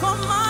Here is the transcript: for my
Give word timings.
for 0.00 0.16
my 0.26 0.49